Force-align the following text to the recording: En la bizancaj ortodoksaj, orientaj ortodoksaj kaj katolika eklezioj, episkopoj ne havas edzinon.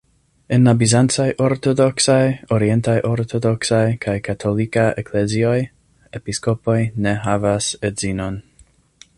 En 0.55 0.63
la 0.67 0.71
bizancaj 0.77 1.25
ortodoksaj, 1.47 2.23
orientaj 2.57 2.95
ortodoksaj 3.09 3.83
kaj 4.07 4.17
katolika 4.31 4.87
eklezioj, 5.03 5.55
episkopoj 6.21 6.79
ne 7.09 7.17
havas 7.29 7.73
edzinon. 7.93 8.45